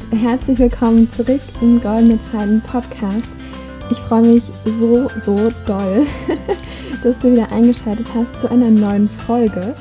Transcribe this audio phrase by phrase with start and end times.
[0.00, 3.30] Und herzlich willkommen zurück im Goldene Zeiten Podcast.
[3.90, 6.06] Ich freue mich so, so doll,
[7.02, 9.74] dass du wieder eingeschaltet hast zu einer neuen Folge.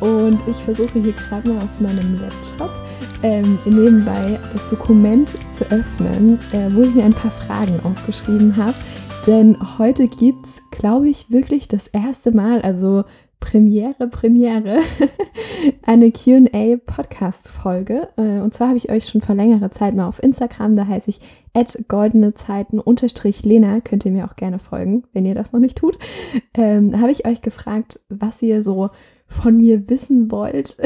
[0.00, 2.70] Und ich versuche hier gerade mal auf meinem Laptop
[3.22, 8.74] ähm, nebenbei das Dokument zu öffnen, äh, wo ich mir ein paar Fragen aufgeschrieben habe.
[9.26, 13.04] Denn heute gibt es, glaube ich, wirklich das erste Mal, also
[13.42, 14.78] Premiere, Premiere,
[15.82, 18.08] eine QA-Podcast-Folge.
[18.16, 21.10] Äh, und zwar habe ich euch schon vor längerer Zeit mal auf Instagram, da heiße
[21.10, 21.18] ich
[21.88, 25.76] goldene Zeiten unterstrich Lena, könnt ihr mir auch gerne folgen, wenn ihr das noch nicht
[25.76, 25.98] tut.
[26.54, 28.90] Ähm, habe ich euch gefragt, was ihr so
[29.26, 30.76] von mir wissen wollt,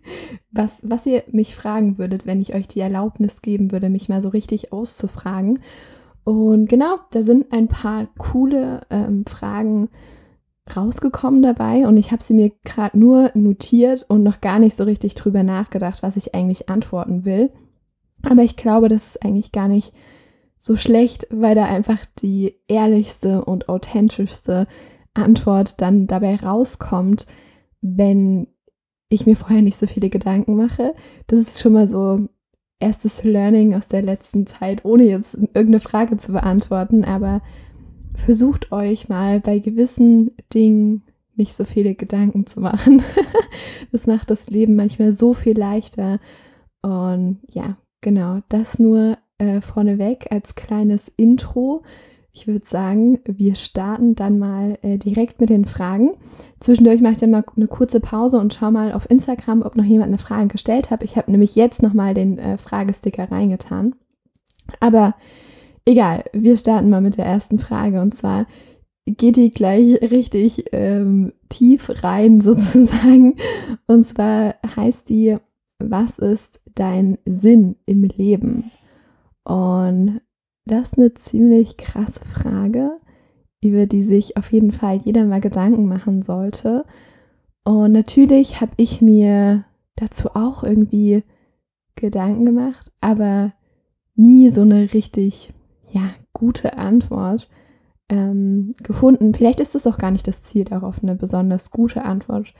[0.52, 4.22] was, was ihr mich fragen würdet, wenn ich euch die Erlaubnis geben würde, mich mal
[4.22, 5.58] so richtig auszufragen.
[6.22, 9.88] Und genau, da sind ein paar coole ähm, Fragen
[10.74, 14.84] rausgekommen dabei und ich habe sie mir gerade nur notiert und noch gar nicht so
[14.84, 17.50] richtig drüber nachgedacht, was ich eigentlich antworten will.
[18.22, 19.92] Aber ich glaube, das ist eigentlich gar nicht
[20.58, 24.66] so schlecht, weil da einfach die ehrlichste und authentischste
[25.12, 27.26] Antwort dann dabei rauskommt,
[27.82, 28.48] wenn
[29.10, 30.94] ich mir vorher nicht so viele Gedanken mache.
[31.26, 32.28] Das ist schon mal so
[32.80, 37.42] erstes Learning aus der letzten Zeit, ohne jetzt irgendeine Frage zu beantworten, aber
[38.14, 41.02] versucht euch mal bei gewissen Dingen
[41.36, 43.02] nicht so viele Gedanken zu machen.
[43.92, 46.18] das macht das Leben manchmal so viel leichter.
[46.82, 51.82] Und ja, genau, das nur äh, vorneweg als kleines Intro.
[52.30, 56.12] Ich würde sagen, wir starten dann mal äh, direkt mit den Fragen.
[56.58, 59.84] Zwischendurch mache ich dann mal eine kurze Pause und schaue mal auf Instagram, ob noch
[59.84, 61.02] jemand eine Frage gestellt hat.
[61.02, 63.94] Ich habe nämlich jetzt nochmal den äh, Fragesticker reingetan.
[64.80, 65.14] Aber
[65.86, 68.46] Egal, wir starten mal mit der ersten Frage und zwar
[69.06, 73.36] geht die gleich richtig ähm, tief rein sozusagen.
[73.86, 75.36] Und zwar heißt die,
[75.78, 78.70] was ist dein Sinn im Leben?
[79.44, 80.20] Und
[80.64, 82.96] das ist eine ziemlich krasse Frage,
[83.62, 86.86] über die sich auf jeden Fall jeder mal Gedanken machen sollte.
[87.64, 89.64] Und natürlich habe ich mir
[89.96, 91.24] dazu auch irgendwie
[91.94, 93.48] Gedanken gemacht, aber
[94.16, 95.50] nie so eine richtig
[95.92, 96.02] ja,
[96.32, 97.48] gute Antwort
[98.08, 99.34] ähm, gefunden.
[99.34, 102.54] Vielleicht ist es auch gar nicht das Ziel darauf, eine besonders gute Antwort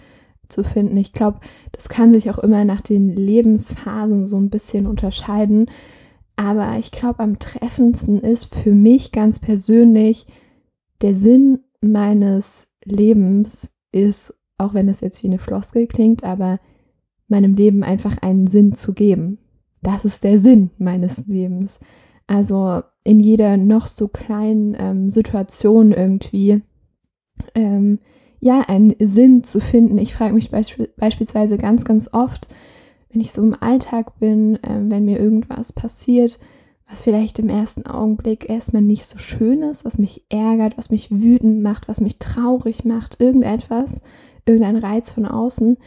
[0.48, 0.96] zu finden.
[0.96, 1.40] Ich glaube,
[1.72, 5.70] das kann sich auch immer nach den Lebensphasen so ein bisschen unterscheiden.
[6.36, 10.26] Aber ich glaube, am treffendsten ist für mich ganz persönlich
[11.00, 16.58] der Sinn meines Lebens ist, auch wenn es jetzt wie eine Floskel klingt, aber
[17.28, 19.38] meinem Leben einfach einen Sinn zu geben.
[19.82, 21.78] Das ist der Sinn meines Lebens.
[22.26, 26.62] Also in jeder noch so kleinen ähm, Situation irgendwie
[27.54, 27.98] ähm,
[28.40, 29.98] ja einen Sinn zu finden.
[29.98, 32.48] Ich frage mich beisp beispielsweise ganz, ganz oft,
[33.10, 36.38] wenn ich so im Alltag bin, äh, wenn mir irgendwas passiert,
[36.88, 41.10] was vielleicht im ersten Augenblick erstmal nicht so schön ist, was mich ärgert, was mich
[41.10, 44.02] wütend macht, was mich traurig macht, irgendetwas,
[44.46, 45.78] irgendein Reiz von außen.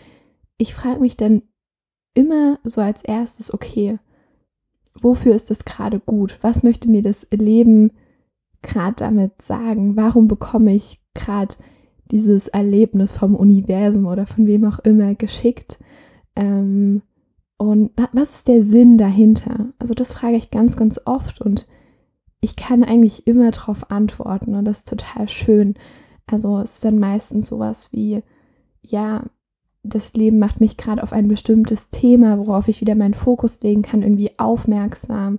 [0.57, 1.43] Ich frage mich dann
[2.15, 3.99] immer so als erstes, okay,
[5.01, 6.37] wofür ist es gerade gut?
[6.41, 7.91] Was möchte mir das Leben
[8.61, 9.95] gerade damit sagen?
[9.95, 11.55] Warum bekomme ich gerade
[12.11, 15.79] dieses Erlebnis vom Universum oder von wem auch immer geschickt?
[16.35, 17.01] Ähm,
[17.57, 19.69] und was ist der Sinn dahinter?
[19.79, 21.67] Also das frage ich ganz, ganz oft und
[22.39, 25.73] ich kann eigentlich immer darauf antworten und das ist total schön.
[26.27, 28.21] Also es ist dann meistens sowas wie,
[28.83, 29.25] ja,
[29.83, 33.81] das Leben macht mich gerade auf ein bestimmtes Thema, worauf ich wieder meinen Fokus legen
[33.81, 35.37] kann, irgendwie aufmerksam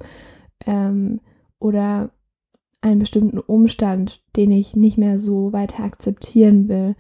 [0.67, 1.21] ähm,
[1.59, 2.11] oder
[2.81, 6.95] einen bestimmten Umstand, den ich nicht mehr so weiter akzeptieren will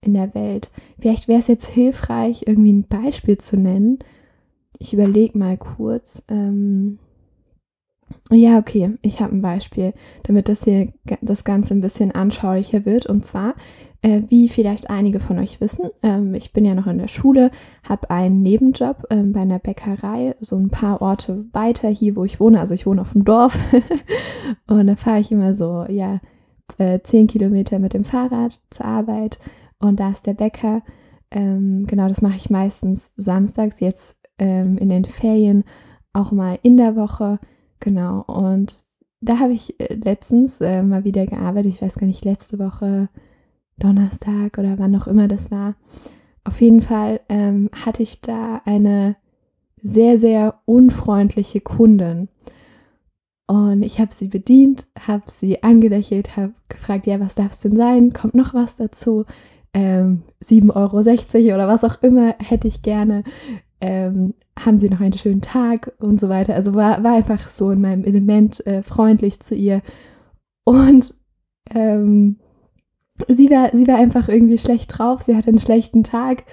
[0.00, 0.70] in der Welt.
[0.98, 3.98] Vielleicht wäre es jetzt hilfreich, irgendwie ein Beispiel zu nennen.
[4.78, 6.24] Ich überlege mal kurz.
[6.28, 6.98] Ähm,
[8.30, 9.92] ja, okay, ich habe ein Beispiel,
[10.24, 13.06] damit das hier das Ganze ein bisschen anschaulicher wird.
[13.06, 13.54] Und zwar,
[14.02, 17.50] äh, wie vielleicht einige von euch wissen, ähm, ich bin ja noch in der Schule,
[17.88, 22.40] habe einen Nebenjob ähm, bei einer Bäckerei, so ein paar Orte weiter hier, wo ich
[22.40, 22.60] wohne.
[22.60, 23.58] Also ich wohne auf dem Dorf
[24.66, 26.20] und da fahre ich immer so, ja,
[26.78, 29.38] äh, zehn Kilometer mit dem Fahrrad zur Arbeit
[29.78, 30.82] und da ist der Bäcker.
[31.30, 35.64] Ähm, genau, das mache ich meistens samstags, jetzt ähm, in den Ferien
[36.12, 37.38] auch mal in der Woche
[37.82, 38.84] Genau, und
[39.20, 41.74] da habe ich äh, letztens äh, mal wieder gearbeitet.
[41.74, 43.08] Ich weiß gar nicht, letzte Woche
[43.76, 45.74] Donnerstag oder wann auch immer das war.
[46.44, 49.16] Auf jeden Fall ähm, hatte ich da eine
[49.76, 52.28] sehr, sehr unfreundliche Kundin.
[53.48, 57.76] Und ich habe sie bedient, habe sie angelächelt, habe gefragt, ja, was darf es denn
[57.76, 58.12] sein?
[58.12, 59.24] Kommt noch was dazu?
[59.74, 63.24] Ähm, 7,60 Euro oder was auch immer hätte ich gerne.
[63.82, 66.54] Ähm, haben Sie noch einen schönen Tag und so weiter.
[66.54, 69.82] Also war, war einfach so in meinem Element äh, freundlich zu ihr.
[70.64, 71.12] Und
[71.74, 72.38] ähm,
[73.26, 76.44] sie, war, sie war einfach irgendwie schlecht drauf, sie hatte einen schlechten Tag.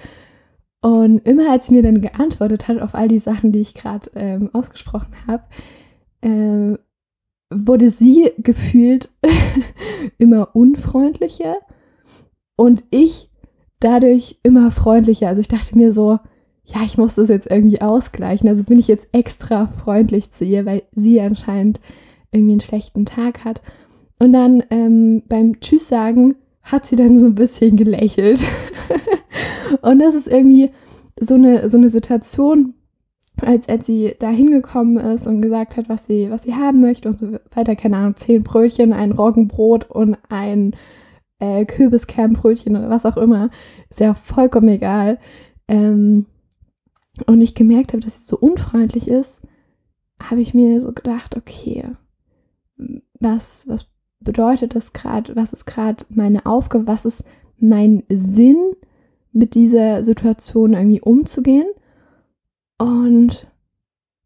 [0.82, 4.10] Und immer als sie mir dann geantwortet hat auf all die Sachen, die ich gerade
[4.16, 5.44] ähm, ausgesprochen habe,
[6.22, 6.76] äh,
[7.54, 9.10] wurde sie gefühlt
[10.18, 11.56] immer unfreundlicher
[12.56, 13.30] und ich
[13.78, 15.28] dadurch immer freundlicher.
[15.28, 16.18] Also ich dachte mir so,
[16.74, 18.48] ja, ich muss das jetzt irgendwie ausgleichen.
[18.48, 21.80] Also bin ich jetzt extra freundlich zu ihr, weil sie anscheinend
[22.32, 23.62] irgendwie einen schlechten Tag hat.
[24.18, 28.46] Und dann ähm, beim Tschüss sagen hat sie dann so ein bisschen gelächelt.
[29.82, 30.70] und das ist irgendwie
[31.18, 32.74] so eine, so eine Situation,
[33.40, 37.08] als, als sie da hingekommen ist und gesagt hat, was sie, was sie haben möchte
[37.08, 40.76] und so weiter, keine Ahnung, zehn Brötchen, ein Roggenbrot und ein
[41.38, 43.48] äh, Kürbiskernbrötchen oder was auch immer,
[43.88, 45.18] ist ja vollkommen egal.
[45.66, 46.26] Ähm,
[47.26, 49.42] und ich gemerkt habe, dass sie so unfreundlich ist,
[50.22, 51.90] habe ich mir so gedacht, okay,
[53.18, 53.90] was, was
[54.20, 57.24] bedeutet das gerade, was ist gerade meine Aufgabe, was ist
[57.58, 58.74] mein Sinn,
[59.32, 61.68] mit dieser Situation irgendwie umzugehen?
[62.78, 63.46] Und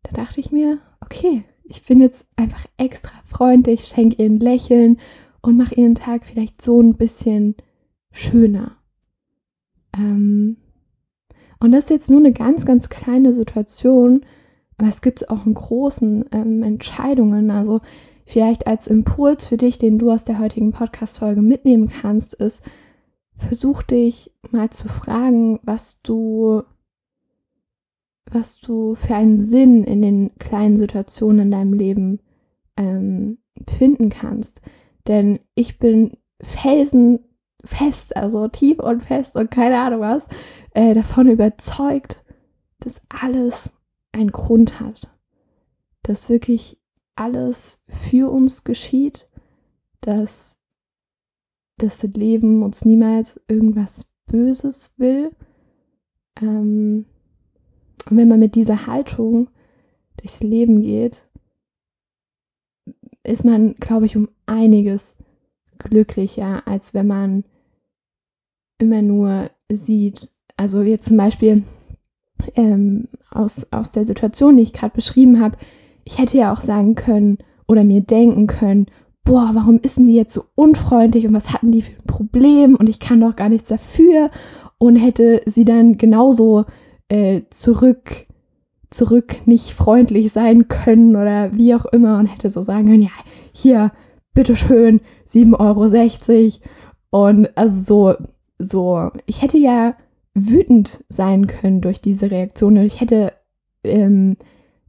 [0.02, 4.98] da dachte ich mir, okay, ich bin jetzt einfach extra freundlich, schenke ihr ein Lächeln
[5.42, 7.54] und mache ihren Tag vielleicht so ein bisschen
[8.10, 8.76] schöner.
[9.96, 10.56] Ähm,
[11.64, 14.24] und das ist jetzt nur eine ganz, ganz kleine Situation,
[14.76, 17.50] aber es gibt auch in großen ähm, Entscheidungen.
[17.50, 17.80] Also
[18.26, 22.64] vielleicht als Impuls für dich, den du aus der heutigen Podcast-Folge mitnehmen kannst, ist,
[23.36, 26.62] versuch dich mal zu fragen, was du
[28.30, 32.20] was du für einen Sinn in den kleinen Situationen in deinem Leben
[32.76, 34.60] ähm, finden kannst.
[35.06, 40.28] Denn ich bin felsenfest, also tief und fest und keine Ahnung was,
[40.74, 42.24] äh, davon überzeugt,
[42.80, 43.72] dass alles
[44.12, 45.10] einen Grund hat.
[46.02, 46.78] Dass wirklich
[47.16, 49.28] alles für uns geschieht,
[50.00, 50.58] dass
[51.78, 55.30] das Leben uns niemals irgendwas Böses will.
[56.40, 57.06] Ähm,
[58.08, 59.48] und wenn man mit dieser Haltung
[60.16, 61.24] durchs Leben geht,
[63.22, 65.16] ist man, glaube ich, um einiges
[65.78, 67.44] glücklicher, als wenn man
[68.78, 71.62] immer nur sieht, also jetzt zum Beispiel
[72.56, 75.56] ähm, aus, aus der Situation, die ich gerade beschrieben habe,
[76.04, 78.86] ich hätte ja auch sagen können oder mir denken können,
[79.24, 82.76] boah, warum ist denn die jetzt so unfreundlich und was hatten die für ein Problem
[82.76, 84.30] und ich kann doch gar nichts dafür
[84.78, 86.66] und hätte sie dann genauso
[87.08, 88.26] äh, zurück,
[88.90, 93.10] zurück nicht freundlich sein können oder wie auch immer und hätte so sagen können, ja,
[93.52, 93.92] hier,
[94.34, 96.60] bitteschön, 7,60
[97.10, 97.26] Euro.
[97.26, 98.26] Und also so,
[98.58, 99.94] so, ich hätte ja
[100.34, 103.32] wütend sein können durch diese Reaktion und ich hätte
[103.84, 104.36] ähm,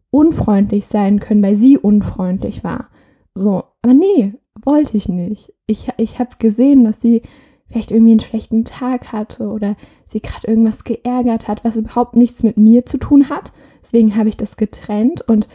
[0.09, 2.89] unfreundlich sein können, weil sie unfreundlich war.
[3.35, 4.33] So, aber nee,
[4.63, 5.53] wollte ich nicht.
[5.67, 7.21] Ich, ich habe gesehen, dass sie
[7.67, 9.75] vielleicht irgendwie einen schlechten Tag hatte oder
[10.05, 13.53] sie gerade irgendwas geärgert hat, was überhaupt nichts mit mir zu tun hat.
[13.81, 15.47] Deswegen habe ich das getrennt und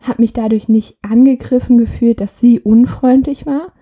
[0.00, 3.72] habe mich dadurch nicht angegriffen gefühlt, dass sie unfreundlich war,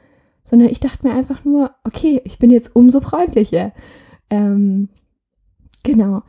[0.45, 3.73] sondern ich dachte mir einfach nur, okay, ich bin jetzt umso freundlicher.
[4.31, 4.89] Ähm,
[5.89, 6.23] genau.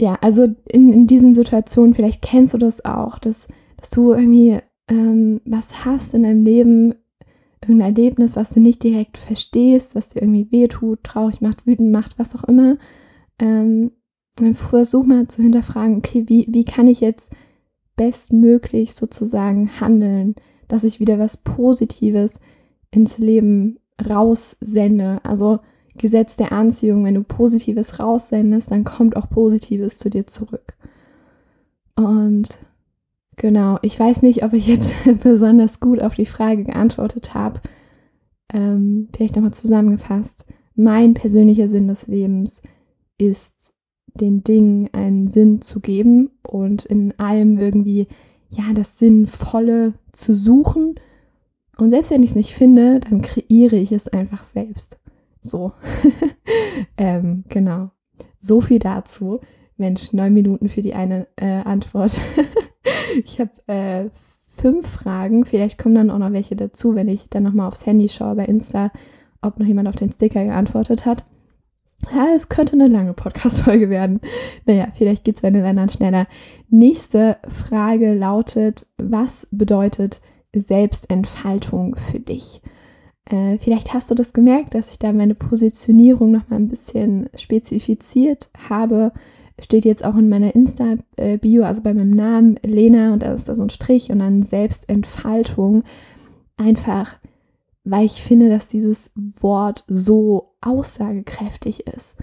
[0.00, 4.58] Ja, also in, in diesen Situationen, vielleicht kennst du das auch, dass, dass du irgendwie
[4.88, 6.94] ähm, was hast in deinem Leben,
[7.60, 12.18] irgendein Erlebnis, was du nicht direkt verstehst, was dir irgendwie wehtut, traurig macht, wütend macht,
[12.18, 12.78] was auch immer,
[13.40, 13.90] ähm,
[14.36, 17.32] dann versuch mal zu hinterfragen, okay, wie, wie kann ich jetzt
[17.96, 20.36] bestmöglich sozusagen handeln,
[20.68, 22.38] dass ich wieder was Positives
[22.92, 25.20] ins Leben raussende.
[25.24, 25.58] Also
[25.98, 30.74] Gesetz der Anziehung, wenn du Positives raussendest, dann kommt auch Positives zu dir zurück.
[31.96, 32.58] Und
[33.38, 37.60] Genau, ich weiß nicht, ob ich jetzt besonders gut auf die Frage geantwortet habe.
[38.52, 40.44] Ähm, vielleicht nochmal zusammengefasst.
[40.74, 42.62] Mein persönlicher Sinn des Lebens
[43.16, 43.72] ist,
[44.14, 48.08] den Dingen einen Sinn zu geben und in allem irgendwie,
[48.50, 50.96] ja, das Sinnvolle zu suchen.
[51.76, 54.98] Und selbst wenn ich es nicht finde, dann kreiere ich es einfach selbst.
[55.42, 55.72] So.
[56.96, 57.90] ähm, genau.
[58.40, 59.40] So viel dazu.
[59.76, 62.20] Mensch, neun Minuten für die eine äh, Antwort.
[63.24, 64.10] ich habe äh,
[64.56, 65.44] fünf Fragen.
[65.44, 68.44] Vielleicht kommen dann auch noch welche dazu, wenn ich dann nochmal aufs Handy schaue bei
[68.44, 68.90] Insta,
[69.40, 71.24] ob noch jemand auf den Sticker geantwortet hat.
[72.12, 74.20] Ja, es könnte eine lange Podcast-Folge werden.
[74.66, 76.26] Naja, vielleicht geht es bei den anderen schneller.
[76.68, 80.22] Nächste Frage lautet: Was bedeutet
[80.54, 82.62] Selbstentfaltung für dich?
[83.30, 88.50] Äh, vielleicht hast du das gemerkt, dass ich da meine Positionierung nochmal ein bisschen spezifiziert
[88.68, 89.12] habe
[89.60, 93.54] steht jetzt auch in meiner Insta-Bio, also bei meinem Namen Lena und da ist da
[93.54, 95.82] so ein Strich und dann Selbstentfaltung.
[96.56, 97.18] Einfach,
[97.84, 102.16] weil ich finde, dass dieses Wort so aussagekräftig ist.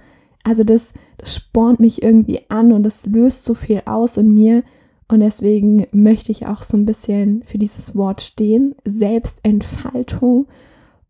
[0.44, 4.64] Also das, das spornt mich irgendwie an und das löst so viel aus in mir.
[5.08, 8.76] Und deswegen möchte ich auch so ein bisschen für dieses Wort stehen.
[8.86, 10.48] Selbstentfaltung.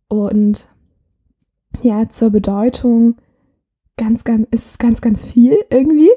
[0.07, 0.67] Und
[1.81, 3.15] ja, zur Bedeutung
[3.97, 6.11] ganz, ganz, ist es ganz, ganz viel irgendwie.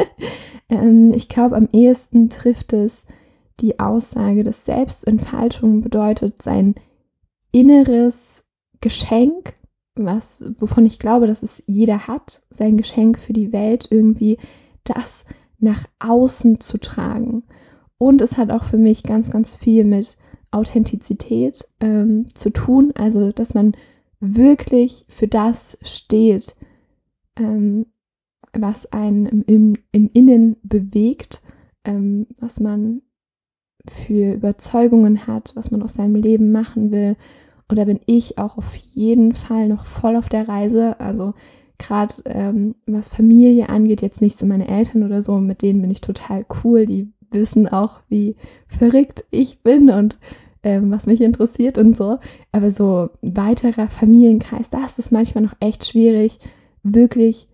[0.68, 3.04] ähm, ich glaube, am ehesten trifft es
[3.60, 6.74] die Aussage, dass Selbstentfaltung bedeutet, sein
[7.52, 8.44] inneres
[8.80, 9.54] Geschenk,
[9.94, 14.36] was, wovon ich glaube, dass es jeder hat, sein Geschenk für die Welt, irgendwie
[14.84, 15.24] das
[15.58, 17.44] nach außen zu tragen.
[17.98, 20.18] Und es hat auch für mich ganz, ganz viel mit
[20.56, 22.92] Authentizität ähm, zu tun.
[22.96, 23.72] Also, dass man
[24.20, 26.56] wirklich für das steht,
[27.38, 27.86] ähm,
[28.52, 31.42] was einen im, im, im Innen bewegt,
[31.84, 33.02] ähm, was man
[33.88, 37.16] für Überzeugungen hat, was man aus seinem Leben machen will.
[37.68, 40.98] Und da bin ich auch auf jeden Fall noch voll auf der Reise.
[41.00, 41.34] Also
[41.78, 45.90] gerade ähm, was Familie angeht, jetzt nicht so meine Eltern oder so, mit denen bin
[45.90, 46.86] ich total cool.
[46.86, 48.36] Die wissen auch, wie
[48.66, 50.18] verrückt ich bin und
[50.66, 52.18] ähm, was mich interessiert und so.
[52.50, 56.40] Aber so weiterer Familienkreis, da ist es manchmal noch echt schwierig,
[56.82, 57.46] wirklich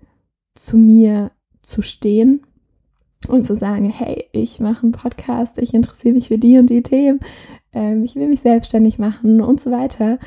[0.54, 2.40] zu mir zu stehen
[3.28, 6.82] und zu sagen, hey, ich mache einen Podcast, ich interessiere mich für die und die
[6.82, 7.20] Themen,
[7.74, 10.18] ähm, ich will mich selbstständig machen und so weiter.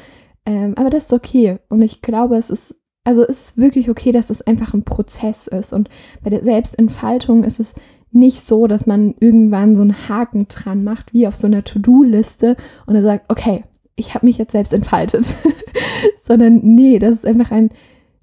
[0.46, 1.58] Ähm, aber das ist okay.
[1.70, 5.48] Und ich glaube, es ist, also es ist wirklich okay, dass es einfach ein Prozess
[5.48, 5.74] ist.
[5.74, 5.90] Und
[6.24, 7.74] bei der Selbstentfaltung ist es
[8.16, 12.56] nicht so, dass man irgendwann so einen Haken dran macht, wie auf so einer To-Do-Liste
[12.86, 13.64] und er sagt, okay,
[13.96, 15.36] ich habe mich jetzt selbst entfaltet.
[16.18, 17.70] Sondern nee, das ist einfach ein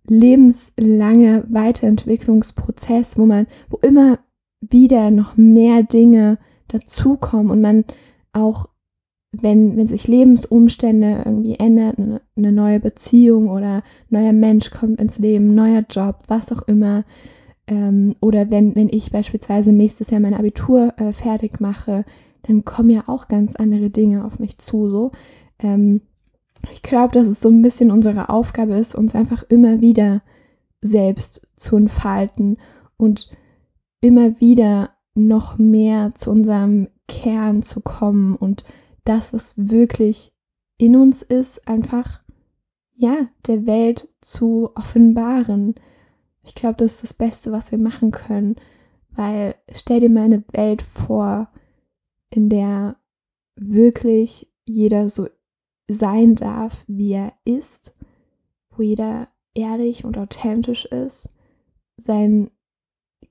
[0.09, 4.19] lebenslanger Weiterentwicklungsprozess, wo man, wo immer
[4.61, 7.85] wieder noch mehr Dinge dazukommen und man
[8.33, 8.69] auch,
[9.33, 15.19] wenn, wenn sich Lebensumstände irgendwie ändern, eine, eine neue Beziehung oder neuer Mensch kommt ins
[15.19, 17.05] Leben, neuer Job, was auch immer,
[17.67, 22.05] ähm, oder wenn, wenn ich beispielsweise nächstes Jahr mein Abitur äh, fertig mache,
[22.43, 24.89] dann kommen ja auch ganz andere Dinge auf mich zu.
[24.91, 25.13] So.
[25.61, 26.03] Ähm,
[26.73, 30.23] ich glaube, dass es so ein bisschen unsere Aufgabe ist, uns einfach immer wieder
[30.81, 32.59] selbst zu entfalten
[32.97, 33.31] und
[34.01, 38.65] immer wieder noch mehr zu unserem Kern zu kommen und
[39.05, 40.33] das, was wirklich
[40.79, 42.23] in uns ist, einfach
[42.95, 45.75] ja, der Welt zu offenbaren.
[46.43, 48.57] Ich glaube, das ist das Beste, was wir machen können,
[49.11, 51.49] weil stell dir mal eine Welt vor,
[52.31, 52.97] in der
[53.57, 55.29] wirklich jeder so
[55.89, 57.95] sein darf, wie er ist,
[58.71, 61.29] wo jeder ehrlich und authentisch ist,
[61.97, 62.51] sein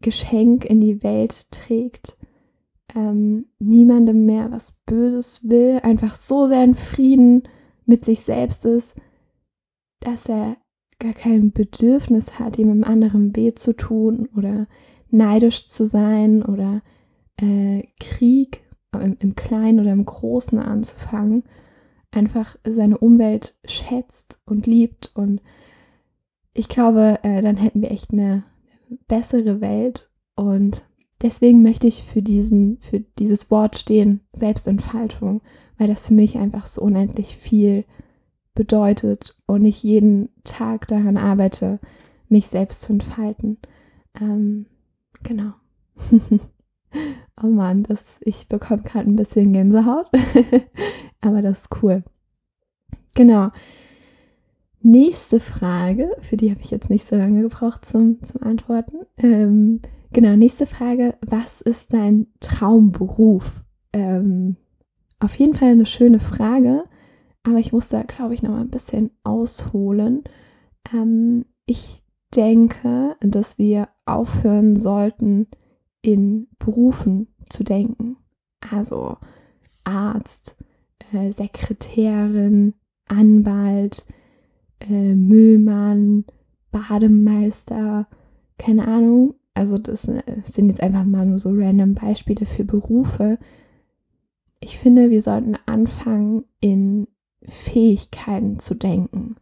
[0.01, 2.17] Geschenk in die Welt trägt,
[2.95, 7.43] ähm, niemandem mehr was Böses will, einfach so sehr in Frieden
[7.85, 8.99] mit sich selbst ist,
[9.99, 10.57] dass er
[11.01, 14.67] gar kein Bedürfnis hat, jemandem anderen weh zu tun oder
[15.09, 16.81] neidisch zu sein oder
[17.37, 21.43] äh, Krieg im, im Kleinen oder im Großen anzufangen,
[22.11, 25.11] einfach seine Umwelt schätzt und liebt.
[25.15, 25.41] Und
[26.53, 28.43] ich glaube, äh, dann hätten wir echt eine
[29.07, 30.09] bessere Welt.
[30.35, 30.85] Und
[31.21, 35.41] deswegen möchte ich für, diesen, für dieses Wort stehen, Selbstentfaltung,
[35.77, 37.85] weil das für mich einfach so unendlich viel
[38.53, 41.79] bedeutet und ich jeden Tag daran arbeite,
[42.29, 43.57] mich selbst zu entfalten.
[44.19, 44.65] Ähm,
[45.23, 45.53] genau.
[47.43, 50.09] oh Mann, das, ich bekomme gerade ein bisschen Gänsehaut.
[51.21, 52.03] Aber das ist cool.
[53.15, 53.51] Genau.
[54.81, 59.05] Nächste Frage, für die habe ich jetzt nicht so lange gebraucht zum, zum Antworten.
[59.17, 59.81] Ähm,
[60.11, 61.15] genau, nächste Frage.
[61.21, 63.63] Was ist dein Traumberuf?
[63.93, 64.55] Ähm,
[65.19, 66.85] auf jeden Fall eine schöne Frage,
[67.43, 70.23] aber ich muss da, glaube ich, noch mal ein bisschen ausholen.
[70.93, 72.03] Ähm, ich
[72.35, 75.47] denke, dass wir aufhören sollten,
[76.01, 78.17] in Berufen zu denken.
[78.71, 79.17] Also
[79.83, 80.55] Arzt,
[81.11, 82.73] äh, Sekretärin,
[83.07, 84.05] Anwalt,
[84.79, 86.25] äh, Müllmann,
[86.71, 88.07] Bademeister,
[88.57, 89.35] keine Ahnung.
[89.53, 93.37] Also das äh, sind jetzt einfach mal nur so random Beispiele für Berufe.
[94.59, 97.07] Ich finde, wir sollten anfangen, in
[97.45, 99.35] Fähigkeiten zu denken.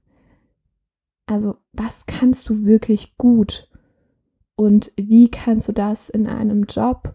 [1.25, 3.70] Also was kannst du wirklich gut?
[4.56, 7.13] Und wie kannst du das in einem Job,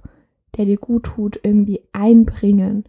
[0.57, 2.85] der dir gut tut, irgendwie einbringen?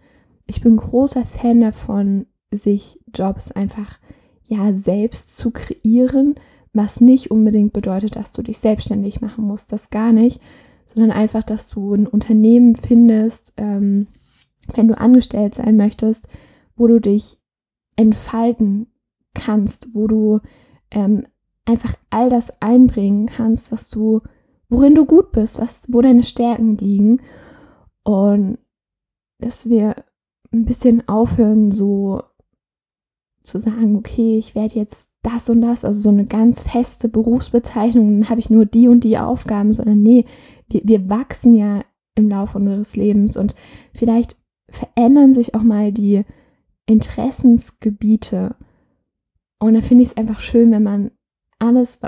[0.48, 3.98] ich bin großer Fan davon, sich Jobs einfach
[4.44, 6.36] ja selbst zu kreieren
[6.76, 10.42] was nicht unbedingt bedeutet, dass du dich selbstständig machen musst, das gar nicht,
[10.86, 14.08] sondern einfach, dass du ein Unternehmen findest, ähm,
[14.74, 16.28] wenn du angestellt sein möchtest,
[16.76, 17.40] wo du dich
[17.96, 18.88] entfalten
[19.34, 20.40] kannst, wo du
[20.92, 21.26] ähm,
[21.66, 24.22] einfach all das einbringen kannst, was du,
[24.70, 27.22] worin du gut bist, was, wo deine Stärken liegen.
[28.04, 28.60] Und
[29.40, 29.96] dass wir
[30.54, 32.22] ein bisschen aufhören, so
[33.44, 38.22] zu sagen, okay, ich werde jetzt das und das, also so eine ganz feste Berufsbezeichnung,
[38.22, 40.26] dann habe ich nur die und die Aufgaben, sondern nee,
[40.70, 41.84] wir, wir wachsen ja
[42.16, 43.56] im Laufe unseres Lebens und
[43.94, 44.38] vielleicht
[44.70, 46.24] verändern sich auch mal die
[46.86, 48.56] Interessensgebiete.
[49.60, 51.12] Und da finde ich es einfach schön, wenn man
[51.60, 52.00] alles,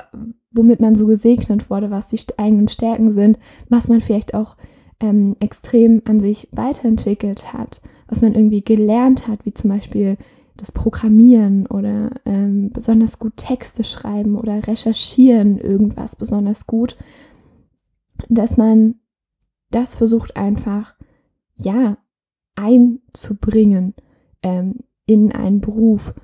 [0.50, 4.56] womit man so gesegnet wurde, was die eigenen Stärken sind, was man vielleicht auch
[5.00, 10.16] ähm, extrem an sich weiterentwickelt hat, was man irgendwie gelernt hat, wie zum Beispiel
[10.56, 16.96] das Programmieren oder ähm, besonders gut Texte schreiben oder recherchieren irgendwas besonders gut,
[18.28, 18.96] dass man
[19.70, 20.94] das versucht einfach,
[21.56, 21.98] ja,
[22.56, 23.94] einzubringen
[24.42, 24.76] ähm,
[25.06, 26.14] in einen Beruf.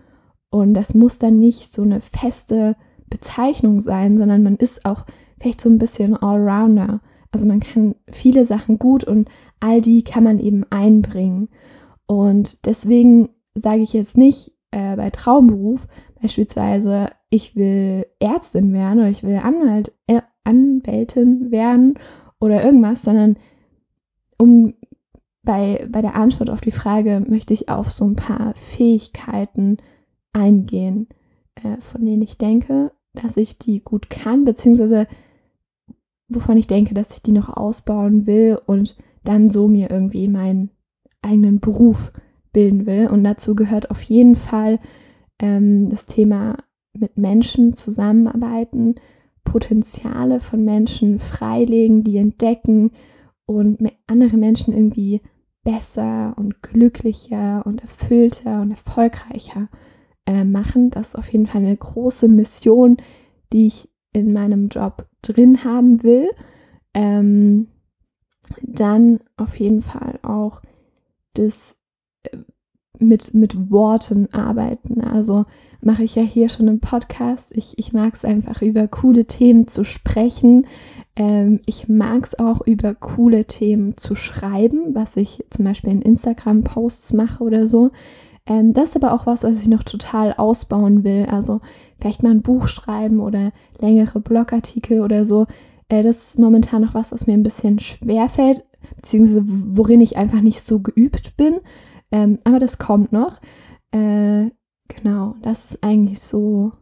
[0.50, 2.76] Und das muss dann nicht so eine feste
[3.08, 5.04] Bezeichnung sein, sondern man ist auch
[5.40, 7.00] vielleicht so ein bisschen Allrounder.
[7.32, 9.28] Also man kann viele Sachen gut und
[9.60, 11.48] all die kann man eben einbringen.
[12.06, 15.86] Und deswegen sage ich jetzt nicht äh, bei Traumberuf
[16.20, 21.94] beispielsweise, ich will Ärztin werden oder ich will Anwalt, äh, Anwältin werden
[22.40, 23.36] oder irgendwas, sondern
[24.38, 24.74] um
[25.44, 29.78] bei, bei der Antwort auf die Frage möchte ich auf so ein paar Fähigkeiten
[30.32, 31.08] eingehen,
[31.56, 35.06] äh, von denen ich denke, dass ich die gut kann, beziehungsweise
[36.28, 40.70] wovon ich denke, dass ich die noch ausbauen will und dann so mir irgendwie meinen
[41.22, 42.12] eigenen Beruf
[42.52, 43.08] bilden will.
[43.08, 44.78] Und dazu gehört auf jeden Fall
[45.40, 46.56] ähm, das Thema
[46.96, 48.96] mit Menschen zusammenarbeiten,
[49.44, 52.92] Potenziale von Menschen freilegen, die entdecken
[53.46, 55.20] und andere Menschen irgendwie
[55.64, 59.68] besser und glücklicher und erfüllter und erfolgreicher
[60.26, 60.90] äh, machen.
[60.90, 62.98] Das ist auf jeden Fall eine große Mission,
[63.52, 66.30] die ich in meinem Job drin haben will.
[66.92, 67.68] Ähm,
[68.60, 70.60] dann auf jeden Fall auch
[71.32, 71.74] das
[72.24, 72.38] äh,
[72.98, 75.00] mit, mit Worten arbeiten.
[75.00, 75.46] Also
[75.80, 77.56] mache ich ja hier schon im Podcast.
[77.56, 80.66] Ich, ich mag es einfach über coole Themen zu sprechen.
[81.16, 86.02] Ähm, ich mag es auch über coole Themen zu schreiben, was ich zum Beispiel in
[86.02, 87.90] Instagram-Posts mache oder so.
[88.46, 91.26] Ähm, das ist aber auch was, was ich noch total ausbauen will.
[91.30, 91.60] Also
[92.00, 95.46] vielleicht mal ein Buch schreiben oder längere Blogartikel oder so.
[95.88, 98.64] Äh, das ist momentan noch was, was mir ein bisschen schwer fällt,
[98.96, 101.60] beziehungsweise worin ich einfach nicht so geübt bin.
[102.10, 103.40] Ähm, aber das kommt noch.
[103.92, 104.50] Äh,
[104.88, 106.72] genau, das ist eigentlich so,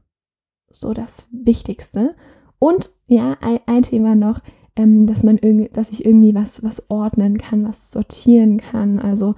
[0.71, 2.17] so das Wichtigste.
[2.63, 4.39] Und ja, ein, ein Thema noch,
[4.77, 9.01] ähm, dass man irgendwie, dass ich irgendwie was, was ordnen kann, was sortieren kann.
[9.01, 9.35] Also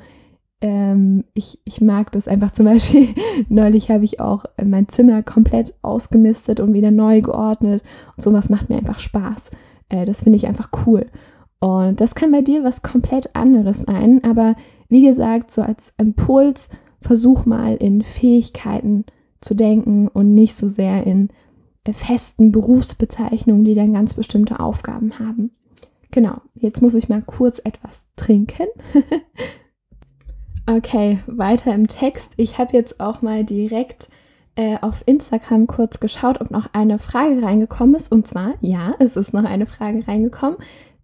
[0.60, 3.08] ähm, ich, ich mag das einfach zum Beispiel.
[3.48, 7.82] Neulich habe ich auch mein Zimmer komplett ausgemistet und wieder neu geordnet.
[8.14, 9.52] Und sowas macht mir einfach Spaß.
[9.88, 11.06] Äh, das finde ich einfach cool.
[11.60, 14.22] Und das kann bei dir was komplett anderes sein.
[14.22, 14.54] Aber
[14.90, 16.68] wie gesagt, so als Impuls,
[17.00, 19.06] versuch mal in Fähigkeiten
[19.40, 21.30] zu denken und nicht so sehr in
[21.92, 25.50] festen Berufsbezeichnungen, die dann ganz bestimmte Aufgaben haben.
[26.10, 28.66] Genau, jetzt muss ich mal kurz etwas trinken.
[30.66, 32.32] Okay, weiter im Text.
[32.38, 34.08] Ich habe jetzt auch mal direkt
[34.54, 38.10] äh, auf Instagram kurz geschaut, ob noch eine Frage reingekommen ist.
[38.10, 40.56] Und zwar, ja, es ist noch eine Frage reingekommen.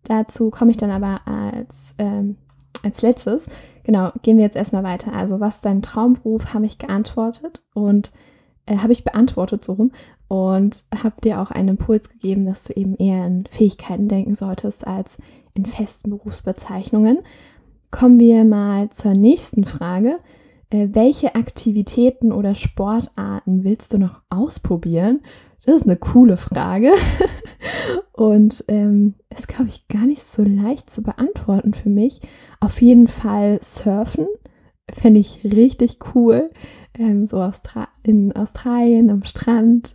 [0.04, 2.36] Dazu komme ich dann aber als, ähm,
[2.82, 3.48] als letztes.
[3.84, 5.12] Genau, gehen wir jetzt erstmal weiter.
[5.12, 8.12] Also, was ist dein Traumberuf, habe ich geantwortet und
[8.66, 9.92] äh, habe ich beantwortet so rum
[10.28, 14.86] und habe dir auch einen Impuls gegeben, dass du eben eher in Fähigkeiten denken solltest
[14.86, 15.18] als
[15.54, 17.18] in festen Berufsbezeichnungen.
[17.90, 20.18] Kommen wir mal zur nächsten Frage.
[20.70, 25.20] Äh, welche Aktivitäten oder Sportarten willst du noch ausprobieren?
[25.66, 26.92] Das ist eine coole Frage
[28.12, 32.20] und ähm, ist, glaube ich, gar nicht so leicht zu beantworten für mich.
[32.60, 34.26] Auf jeden Fall Surfen
[34.92, 36.50] fände ich richtig cool.
[36.98, 39.94] Ähm, so Austra in Australien am Strand.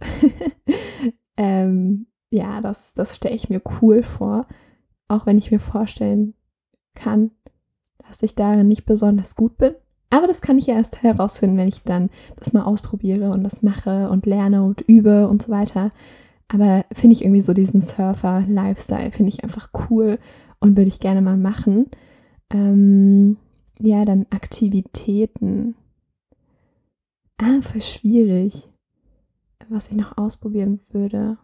[1.38, 4.48] ähm, ja, das, das stelle ich mir cool vor.
[5.08, 6.34] Auch wenn ich mir vorstellen
[6.96, 7.32] kann,
[8.08, 9.74] dass ich darin nicht besonders gut bin.
[10.10, 13.62] Aber das kann ich ja erst herausfinden, wenn ich dann das mal ausprobiere und das
[13.62, 15.92] mache und lerne und übe und so weiter.
[16.48, 20.20] Aber finde ich irgendwie so diesen Surfer-Lifestyle, finde ich einfach cool
[20.60, 21.88] und würde ich gerne mal machen.
[22.52, 23.38] Ähm,
[23.80, 25.76] ja, dann Aktivitäten.
[27.38, 28.68] Ah, voll schwierig.
[29.70, 31.38] was ich noch ausprobieren würde.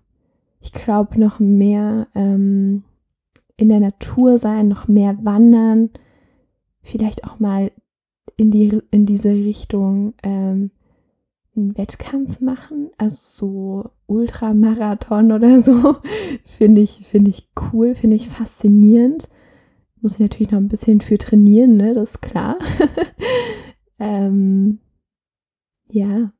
[0.60, 2.84] Ich glaube, noch mehr ähm,
[3.58, 5.89] in der Natur sein, noch mehr wandern,
[6.82, 7.72] vielleicht auch mal
[8.38, 10.72] in, die, in diese Richtung ähm,
[11.56, 15.98] einen Wettkampf machen, also so Ultramarathon oder so,
[16.46, 19.30] finde ich, finde ich cool, finde ich faszinierend.
[20.01, 22.57] Muss ich natürlich noch ein bisschen für trainieren, ne, das ist klar.
[23.99, 24.79] ähm,
[25.87, 26.33] ja,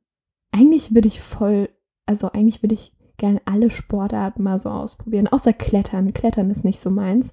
[0.50, 1.68] eigentlich würde ich voll,
[2.04, 6.12] also eigentlich würde ich gerne alle Sportarten mal so ausprobieren, außer Klettern.
[6.12, 7.32] Klettern ist nicht so meins.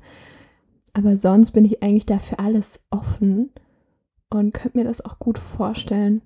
[0.94, 3.52] Aber sonst bin ich eigentlich dafür alles offen
[4.30, 6.22] und könnte mir das auch gut vorstellen.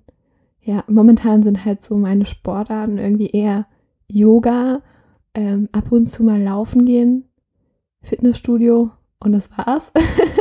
[0.60, 3.66] Ja, momentan sind halt so meine Sportarten irgendwie eher
[4.10, 4.82] Yoga,
[5.34, 7.24] ähm, ab und zu mal laufen gehen,
[8.02, 8.90] Fitnessstudio
[9.20, 9.92] und das war's.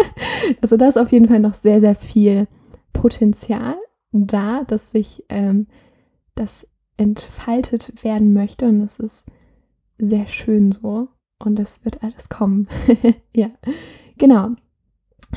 [0.62, 2.48] also da ist auf jeden Fall noch sehr, sehr viel
[2.92, 3.76] Potenzial
[4.12, 5.68] da, dass sich ähm,
[6.36, 9.28] das entfaltet werden möchte und es ist
[9.98, 11.10] sehr schön so
[11.40, 12.68] und es wird alles kommen.
[13.36, 13.50] ja,
[14.18, 14.50] genau.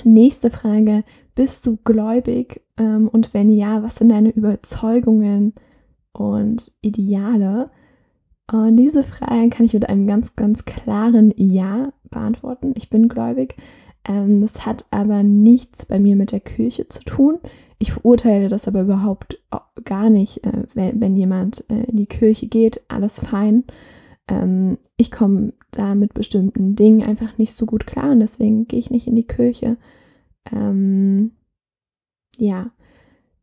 [0.04, 1.04] Nächste Frage.
[1.34, 2.62] Bist du gläubig?
[2.76, 5.54] Ähm, und wenn ja, was sind deine Überzeugungen
[6.12, 7.70] und Ideale?
[8.50, 12.74] Und diese Frage kann ich mit einem ganz, ganz klaren Ja beantworten.
[12.76, 13.56] Ich bin gläubig.
[14.08, 17.38] Ähm, das hat aber nichts bei mir mit der Kirche zu tun.
[17.78, 19.42] Ich verurteile das aber überhaupt
[19.84, 23.64] gar nicht, äh, wenn, wenn, jemand äh, in die Kirche geht, alles fein.
[24.28, 28.78] Ähm, ich komme da mit bestimmten Dingen einfach nicht so gut klar und deswegen gehe
[28.78, 29.76] ich nicht in die Kirche.
[30.52, 31.32] Ähm,
[32.38, 32.70] ja,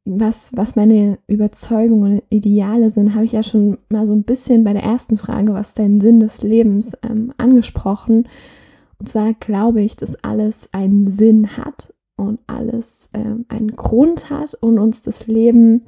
[0.05, 4.63] was, was meine Überzeugungen und Ideale sind, habe ich ja schon mal so ein bisschen
[4.63, 8.27] bei der ersten Frage, was dein Sinn des Lebens, ähm, angesprochen.
[8.99, 14.55] Und zwar glaube ich, dass alles einen Sinn hat und alles ähm, einen Grund hat
[14.55, 15.83] und uns das Leben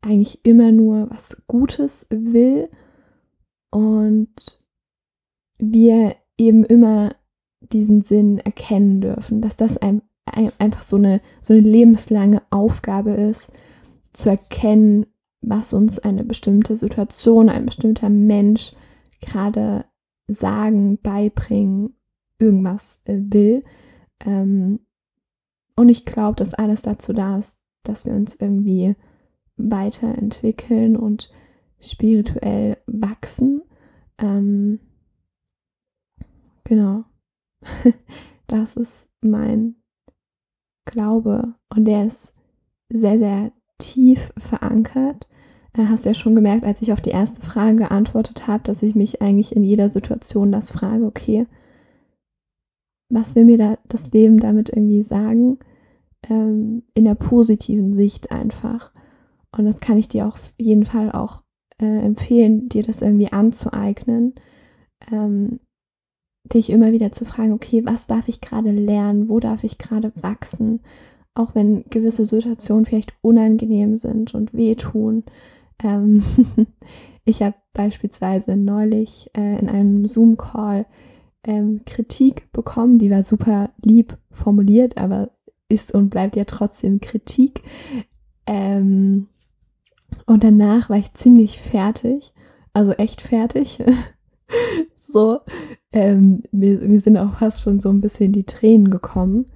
[0.00, 2.68] eigentlich immer nur was Gutes will
[3.70, 4.58] und
[5.58, 7.10] wir eben immer
[7.60, 10.00] diesen Sinn erkennen dürfen, dass das ein,
[10.58, 13.52] einfach so eine, so eine lebenslange Aufgabe ist,
[14.12, 15.06] zu erkennen,
[15.40, 18.72] was uns eine bestimmte Situation, ein bestimmter Mensch
[19.20, 19.84] gerade
[20.28, 21.94] sagen, beibringen
[22.38, 23.62] irgendwas äh, will.
[24.24, 24.80] Ähm,
[25.76, 28.96] und ich glaube, dass alles dazu da ist, dass wir uns irgendwie
[29.56, 31.30] weiterentwickeln und
[31.80, 33.62] spirituell wachsen.
[34.18, 34.80] Ähm,
[36.64, 37.04] genau.
[38.46, 39.76] das ist mein
[40.84, 42.34] Glaube und der ist
[42.92, 45.28] sehr, sehr tief verankert.
[45.72, 48.82] Äh, hast du ja schon gemerkt, als ich auf die erste Frage geantwortet habe, dass
[48.82, 51.46] ich mich eigentlich in jeder Situation das frage, okay,
[53.08, 55.58] was will mir da das Leben damit irgendwie sagen?
[56.28, 58.92] Ähm, in der positiven Sicht einfach.
[59.56, 61.42] Und das kann ich dir auf jeden Fall auch
[61.80, 64.34] äh, empfehlen, dir das irgendwie anzueignen.
[65.10, 65.60] Ähm,
[66.44, 69.28] dich immer wieder zu fragen, okay, was darf ich gerade lernen?
[69.28, 70.80] Wo darf ich gerade wachsen?
[71.34, 75.24] Auch wenn gewisse Situationen vielleicht unangenehm sind und wehtun.
[75.82, 76.22] Ähm
[77.24, 80.86] ich habe beispielsweise neulich äh, in einem Zoom-Call
[81.44, 85.30] ähm, Kritik bekommen, die war super lieb formuliert, aber
[85.68, 87.62] ist und bleibt ja trotzdem Kritik.
[88.46, 89.28] Ähm,
[90.26, 92.32] und danach war ich ziemlich fertig,
[92.72, 93.82] also echt fertig.
[94.96, 95.40] so,
[95.92, 99.46] ähm, mir, mir sind auch fast schon so ein bisschen die Tränen gekommen.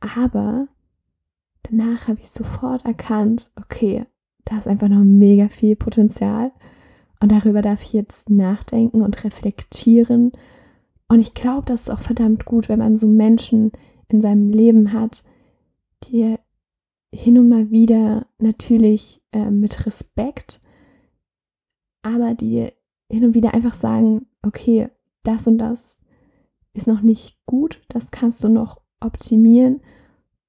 [0.00, 0.68] Aber
[1.62, 4.04] danach habe ich sofort erkannt, okay,
[4.44, 6.52] da ist einfach noch mega viel Potenzial.
[7.20, 10.32] Und darüber darf ich jetzt nachdenken und reflektieren
[11.10, 13.72] und ich glaube, das ist auch verdammt gut, wenn man so Menschen
[14.06, 15.24] in seinem Leben hat,
[16.04, 16.36] die
[17.12, 20.60] hin und mal wieder natürlich äh, mit Respekt,
[22.02, 22.68] aber die
[23.10, 24.88] hin und wieder einfach sagen, okay,
[25.22, 25.98] das und das
[26.72, 29.80] ist noch nicht gut, das kannst du noch optimieren.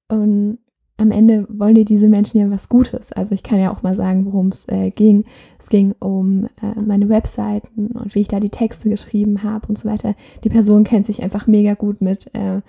[0.08, 0.58] Und
[0.98, 3.12] am Ende wollen dir diese Menschen ja was Gutes.
[3.12, 5.24] Also ich kann ja auch mal sagen, worum es äh, ging.
[5.58, 9.78] Es ging um äh, meine Webseiten und wie ich da die Texte geschrieben habe und
[9.78, 10.14] so weiter.
[10.44, 12.60] Die Person kennt sich einfach mega gut mit äh,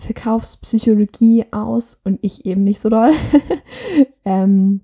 [0.00, 3.12] Verkaufspsychologie aus und ich eben nicht so doll.
[4.24, 4.80] ähm,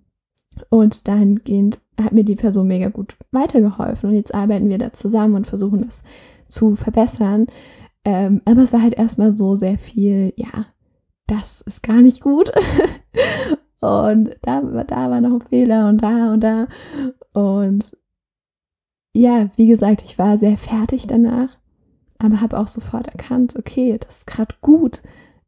[0.69, 5.35] und dahingehend hat mir die Person mega gut weitergeholfen und jetzt arbeiten wir da zusammen
[5.35, 6.03] und versuchen das
[6.49, 7.47] zu verbessern.
[8.05, 10.67] Ähm, aber es war halt erstmal so sehr viel, ja,
[11.27, 12.53] das ist gar nicht gut.
[13.81, 16.67] und da, da war noch ein Fehler und da und da.
[17.33, 17.97] Und
[19.15, 21.49] ja, wie gesagt, ich war sehr fertig danach,
[22.19, 25.03] aber habe auch sofort erkannt, okay, das ist gerade gut,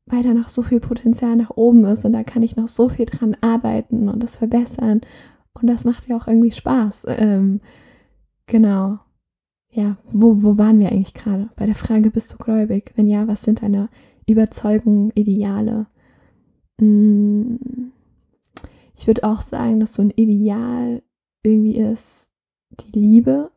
[0.07, 2.89] weil da noch so viel Potenzial nach oben ist und da kann ich noch so
[2.89, 5.01] viel dran arbeiten und das verbessern.
[5.55, 7.05] Und das macht ja auch irgendwie Spaß.
[7.09, 7.61] Ähm,
[8.47, 8.99] genau.
[9.73, 11.51] Ja, wo, wo waren wir eigentlich gerade?
[11.57, 12.93] Bei der Frage, bist du gläubig?
[12.95, 13.89] Wenn ja, was sind deine
[14.27, 15.87] Überzeugungen, Ideale?
[16.81, 17.59] Hm,
[18.95, 21.03] ich würde auch sagen, dass so ein Ideal
[21.43, 22.31] irgendwie ist
[22.81, 23.51] die Liebe.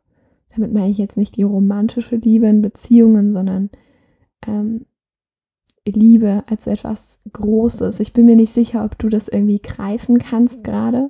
[0.54, 3.70] Damit meine ich jetzt nicht die romantische Liebe in Beziehungen, sondern
[4.46, 4.86] ähm,
[5.86, 8.00] Liebe als so etwas Großes.
[8.00, 11.08] Ich bin mir nicht sicher, ob du das irgendwie greifen kannst gerade.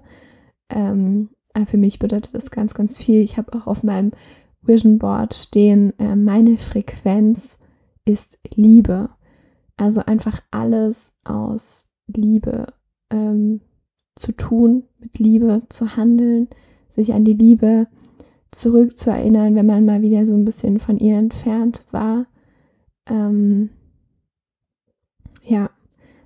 [0.70, 1.30] Ähm,
[1.66, 3.20] für mich bedeutet das ganz, ganz viel.
[3.20, 4.12] Ich habe auch auf meinem
[4.62, 7.58] Vision Board stehen, äh, meine Frequenz
[8.04, 9.10] ist Liebe.
[9.76, 12.66] Also einfach alles aus Liebe
[13.10, 13.62] ähm,
[14.14, 16.48] zu tun, mit Liebe zu handeln,
[16.90, 17.86] sich an die Liebe
[18.50, 22.26] zurückzuerinnern, wenn man mal wieder so ein bisschen von ihr entfernt war.
[23.08, 23.70] Ähm,
[25.50, 25.70] ja,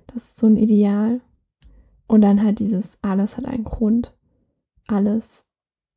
[0.07, 1.21] das ist so ein Ideal.
[2.07, 4.15] Und dann halt dieses, alles hat einen Grund.
[4.87, 5.47] Alles,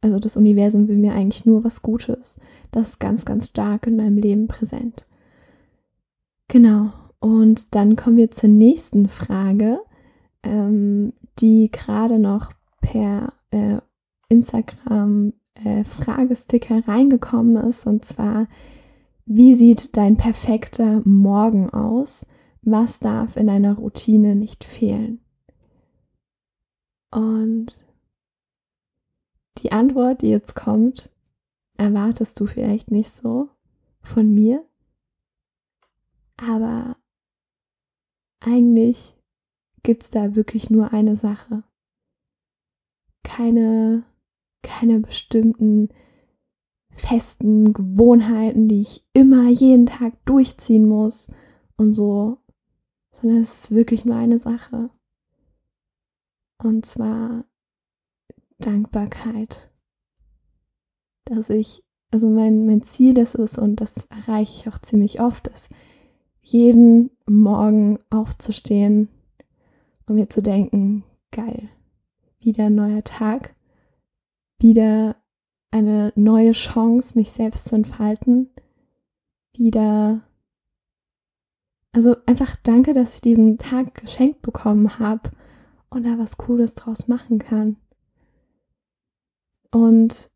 [0.00, 2.40] also das Universum will mir eigentlich nur was Gutes.
[2.70, 5.08] Das ist ganz, ganz stark in meinem Leben präsent.
[6.48, 6.92] Genau.
[7.20, 9.80] Und dann kommen wir zur nächsten Frage,
[10.42, 13.78] ähm, die gerade noch per äh,
[14.30, 17.86] Instagram äh, Fragesticker reingekommen ist.
[17.86, 18.46] Und zwar,
[19.26, 22.26] wie sieht dein perfekter Morgen aus?
[22.62, 25.20] Was darf in deiner Routine nicht fehlen?
[27.10, 27.86] Und
[29.58, 31.10] die Antwort, die jetzt kommt,
[31.76, 33.48] erwartest du vielleicht nicht so
[34.00, 34.64] von mir.
[36.36, 36.96] Aber
[38.40, 39.16] eigentlich
[39.82, 41.64] gibt es da wirklich nur eine Sache.
[43.24, 44.04] Keine,
[44.62, 45.88] keine bestimmten
[46.90, 51.30] festen Gewohnheiten, die ich immer jeden Tag durchziehen muss
[51.76, 52.38] und so,
[53.20, 54.90] sondern es ist wirklich nur eine Sache.
[56.58, 57.44] Und zwar
[58.58, 59.70] Dankbarkeit.
[61.24, 65.48] Dass ich, also mein, mein Ziel ist es, und das erreiche ich auch ziemlich oft,
[65.48, 65.68] ist,
[66.40, 69.08] jeden Morgen aufzustehen
[70.06, 71.68] und mir zu denken, geil,
[72.40, 73.54] wieder ein neuer Tag,
[74.58, 75.16] wieder
[75.70, 78.48] eine neue Chance, mich selbst zu entfalten,
[79.52, 80.22] wieder,
[81.98, 85.30] also einfach danke, dass ich diesen Tag geschenkt bekommen habe
[85.90, 87.76] und da was Cooles draus machen kann.
[89.72, 90.30] Und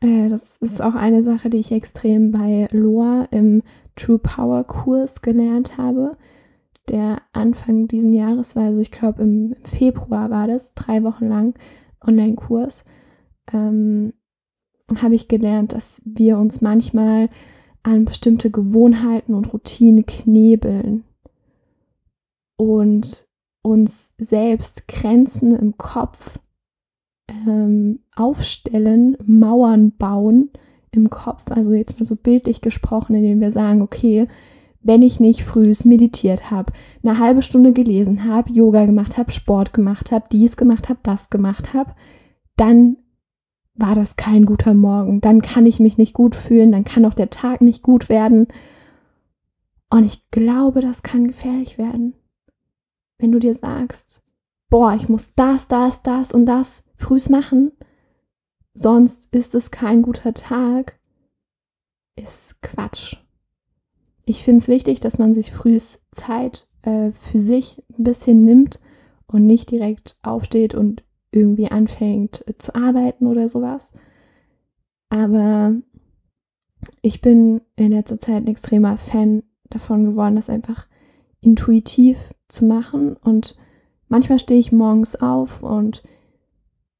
[0.00, 3.62] äh, das ist auch eine Sache, die ich extrem bei Loa im
[3.96, 6.16] True Power Kurs gelernt habe,
[6.88, 8.64] der Anfang diesen Jahres war.
[8.64, 11.52] Also ich glaube im, Februar war das, drei Wochen lang
[12.02, 12.86] Online-Kurs.
[13.52, 14.14] Ähm,
[15.02, 17.28] habe ich gelernt, dass wir uns manchmal
[17.82, 21.04] an bestimmte Gewohnheiten und Routinen knebeln
[22.56, 23.26] und
[23.62, 26.38] uns selbst Grenzen im Kopf
[27.28, 30.50] ähm, aufstellen, Mauern bauen
[30.90, 34.26] im Kopf, also jetzt mal so bildlich gesprochen, indem wir sagen, okay,
[34.80, 39.72] wenn ich nicht frühs meditiert habe, eine halbe Stunde gelesen habe, Yoga gemacht habe, Sport
[39.72, 41.92] gemacht habe, dies gemacht habe, das gemacht habe,
[42.56, 42.96] dann
[43.78, 45.20] war das kein guter Morgen.
[45.20, 48.48] Dann kann ich mich nicht gut fühlen, dann kann auch der Tag nicht gut werden.
[49.90, 52.14] Und ich glaube, das kann gefährlich werden.
[53.18, 54.22] Wenn du dir sagst,
[54.68, 57.72] boah, ich muss das, das, das und das frühs machen,
[58.74, 60.98] sonst ist es kein guter Tag,
[62.16, 63.16] ist Quatsch.
[64.24, 68.80] Ich finde es wichtig, dass man sich frühs Zeit äh, für sich ein bisschen nimmt
[69.26, 73.92] und nicht direkt aufsteht und irgendwie anfängt äh, zu arbeiten oder sowas.
[75.10, 75.74] Aber
[77.02, 80.86] ich bin in letzter Zeit ein extremer Fan davon geworden, das einfach
[81.40, 83.16] intuitiv zu machen.
[83.16, 83.56] Und
[84.08, 86.02] manchmal stehe ich morgens auf und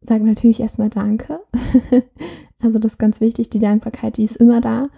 [0.01, 1.41] sage natürlich erstmal Danke.
[2.63, 4.89] also das ist ganz wichtig, die Dankbarkeit, die ist immer da.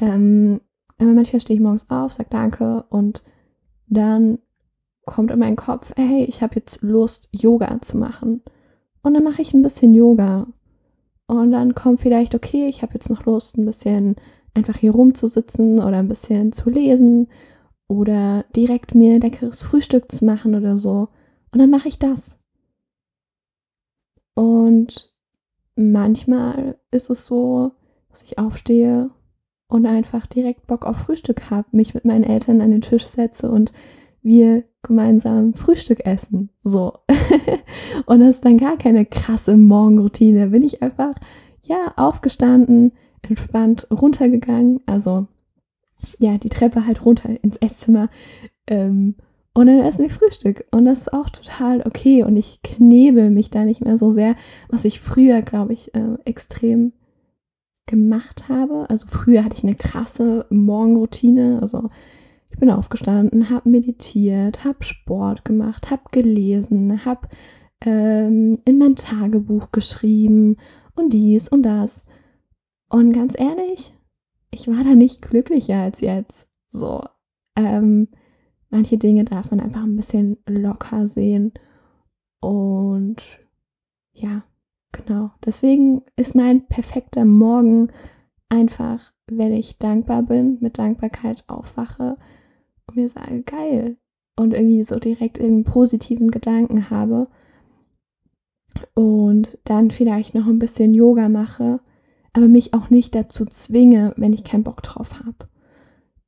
[0.00, 0.60] Ähm,
[0.98, 3.22] aber manchmal stehe ich morgens auf, sage Danke und
[3.86, 4.38] dann
[5.04, 8.42] kommt in meinen Kopf, hey, ich habe jetzt Lust, Yoga zu machen.
[9.02, 10.46] Und dann mache ich ein bisschen Yoga.
[11.26, 14.16] Und dann kommt vielleicht, okay, ich habe jetzt noch Lust, ein bisschen
[14.54, 17.28] einfach hier rumzusitzen oder ein bisschen zu lesen
[17.86, 21.08] oder direkt mir ein leckeres Frühstück zu machen oder so.
[21.52, 22.38] Und dann mache ich das.
[24.34, 25.12] Und
[25.74, 27.72] manchmal ist es so,
[28.10, 29.10] dass ich aufstehe
[29.68, 33.50] und einfach direkt Bock auf Frühstück habe, mich mit meinen Eltern an den Tisch setze
[33.50, 33.72] und
[34.22, 36.50] wir gemeinsam Frühstück essen.
[36.62, 36.94] So.
[38.06, 40.48] und das ist dann gar keine krasse Morgenroutine.
[40.48, 41.14] Bin ich einfach,
[41.64, 44.80] ja, aufgestanden, entspannt runtergegangen.
[44.86, 45.26] Also,
[46.18, 48.08] ja, die Treppe halt runter ins Esszimmer.
[48.66, 49.16] Ähm,
[49.54, 50.66] Und dann essen wir Frühstück.
[50.70, 52.22] Und das ist auch total okay.
[52.22, 54.36] Und ich knebel mich da nicht mehr so sehr,
[54.68, 56.92] was ich früher, glaube ich, äh, extrem
[57.86, 58.88] gemacht habe.
[58.88, 61.58] Also früher hatte ich eine krasse Morgenroutine.
[61.60, 61.88] Also
[62.58, 67.28] ich bin aufgestanden, habe meditiert, habe Sport gemacht, habe gelesen, habe
[67.84, 70.56] ähm, in mein Tagebuch geschrieben
[70.96, 72.04] und dies und das.
[72.88, 73.94] Und ganz ehrlich,
[74.50, 76.48] ich war da nicht glücklicher als jetzt.
[76.68, 77.00] So,
[77.54, 78.08] ähm,
[78.70, 81.52] manche Dinge darf man einfach ein bisschen locker sehen.
[82.40, 83.22] Und
[84.10, 84.42] ja,
[84.90, 85.30] genau.
[85.46, 87.92] Deswegen ist mein perfekter Morgen
[88.48, 92.16] einfach, wenn ich dankbar bin, mit Dankbarkeit aufwache
[92.88, 93.96] und mir sage, geil.
[94.36, 97.28] Und irgendwie so direkt irgendeinen positiven Gedanken habe.
[98.94, 101.80] Und dann vielleicht noch ein bisschen Yoga mache
[102.38, 105.48] aber mich auch nicht dazu zwinge, wenn ich keinen Bock drauf habe.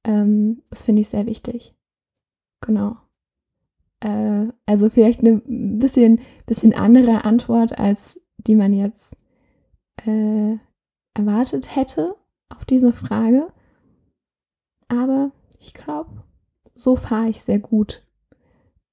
[0.04, 1.74] Ähm, das finde ich sehr wichtig.
[2.60, 2.96] Genau.
[4.00, 9.14] Äh, also vielleicht eine bisschen, bisschen andere Antwort, als die man jetzt
[10.04, 10.56] äh,
[11.14, 12.16] erwartet hätte
[12.48, 13.52] auf diese Frage.
[14.88, 16.24] Aber ich glaube,
[16.80, 18.02] so fahre ich sehr gut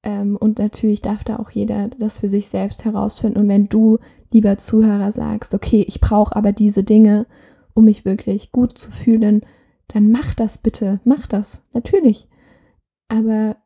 [0.03, 3.39] ähm, und natürlich darf da auch jeder das für sich selbst herausfinden.
[3.39, 3.97] Und wenn du,
[4.31, 7.27] lieber Zuhörer, sagst, okay, ich brauche aber diese Dinge,
[7.73, 9.41] um mich wirklich gut zu fühlen,
[9.87, 12.27] dann mach das bitte, mach das, natürlich.
[13.09, 13.57] Aber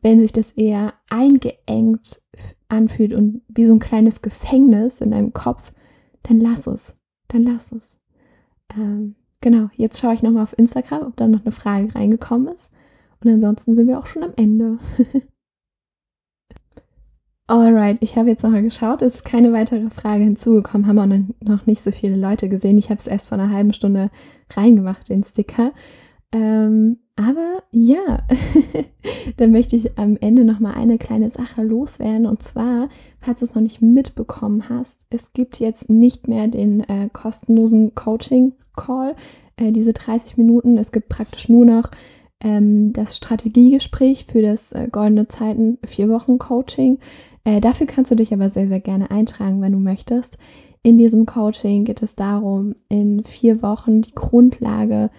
[0.00, 2.20] wenn sich das eher eingeengt
[2.68, 5.72] anfühlt und wie so ein kleines Gefängnis in deinem Kopf,
[6.22, 6.94] dann lass es,
[7.28, 7.98] dann lass es.
[8.76, 12.70] Ähm, genau, jetzt schaue ich nochmal auf Instagram, ob da noch eine Frage reingekommen ist.
[13.24, 14.78] Und ansonsten sind wir auch schon am Ende.
[17.46, 19.02] Alright, ich habe jetzt nochmal geschaut.
[19.02, 20.86] Es ist keine weitere Frage hinzugekommen.
[20.86, 22.78] Haben auch noch nicht so viele Leute gesehen.
[22.78, 24.10] Ich habe es erst vor einer halben Stunde
[24.50, 25.72] reingemacht, den Sticker.
[26.32, 28.26] Ähm, aber ja,
[29.36, 32.26] dann möchte ich am Ende nochmal eine kleine Sache loswerden.
[32.26, 32.88] Und zwar,
[33.20, 37.94] falls du es noch nicht mitbekommen hast, es gibt jetzt nicht mehr den äh, kostenlosen
[37.94, 39.14] Coaching-Call,
[39.56, 40.78] äh, diese 30 Minuten.
[40.78, 41.90] Es gibt praktisch nur noch
[42.42, 46.98] ähm, das Strategiegespräch für das äh, Goldene Zeiten vier Wochen Coaching.
[47.44, 50.38] Äh, dafür kannst du dich aber sehr, sehr gerne eintragen, wenn du möchtest.
[50.82, 55.10] In diesem Coaching geht es darum, in vier Wochen die Grundlage,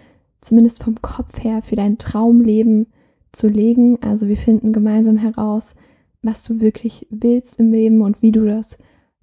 [0.42, 2.88] zumindest vom Kopf her, für dein Traumleben
[3.32, 3.98] zu legen.
[4.02, 5.76] Also wir finden gemeinsam heraus,
[6.22, 8.78] was du wirklich willst im Leben und wie du das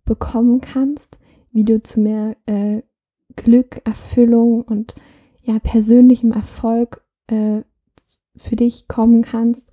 [0.05, 1.19] bekommen kannst,
[1.53, 2.83] wie du zu mehr äh,
[3.37, 4.95] Glück, Erfüllung und
[5.43, 7.63] ja persönlichem Erfolg äh,
[8.41, 9.71] für dich kommen kannst.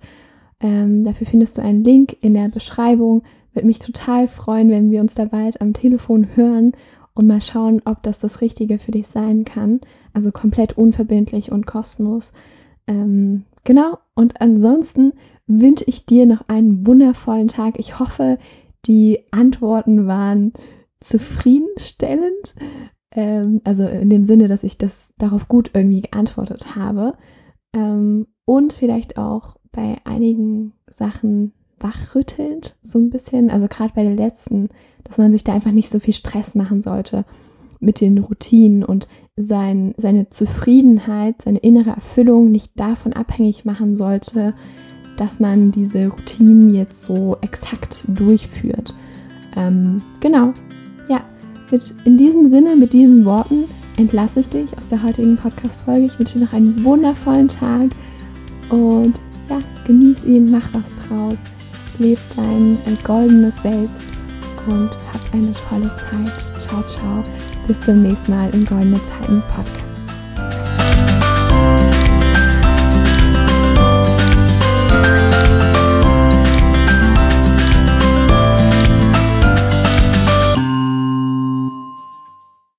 [0.60, 3.22] Ähm, dafür findest du einen Link in der Beschreibung.
[3.52, 6.72] Würde mich total freuen, wenn wir uns da bald am Telefon hören
[7.14, 9.80] und mal schauen, ob das das Richtige für dich sein kann.
[10.12, 12.32] Also komplett unverbindlich und kostenlos.
[12.86, 13.98] Ähm, genau.
[14.14, 15.12] Und ansonsten
[15.46, 17.78] wünsche ich dir noch einen wundervollen Tag.
[17.78, 18.38] Ich hoffe,
[18.86, 20.52] die Antworten waren
[21.00, 22.54] zufriedenstellend.
[23.12, 27.14] Ähm, also in dem Sinne, dass ich das darauf gut irgendwie geantwortet habe.
[27.72, 33.50] Ähm, und vielleicht auch bei einigen Sachen wachrüttelt, so ein bisschen.
[33.50, 34.70] Also gerade bei der letzten,
[35.04, 37.26] dass man sich da einfach nicht so viel Stress machen sollte
[37.78, 39.06] mit den Routinen und
[39.36, 44.54] sein, seine Zufriedenheit, seine innere Erfüllung nicht davon abhängig machen sollte,
[45.18, 48.94] dass man diese Routinen jetzt so exakt durchführt.
[49.58, 50.54] Ähm, genau,
[51.10, 51.20] ja,
[51.70, 53.64] mit, in diesem Sinne, mit diesen Worten
[53.98, 56.06] entlasse ich dich aus der heutigen Podcast-Folge.
[56.06, 57.90] Ich wünsche dir noch einen wundervollen Tag
[58.70, 61.38] und ja, genieß ihn, mach was draus,
[61.98, 64.04] leb dein goldenes Selbst
[64.66, 66.60] und hab eine tolle Zeit.
[66.60, 67.22] Ciao, ciao.
[67.66, 70.77] Bis zum nächsten Mal im Goldene Zeiten Podcast.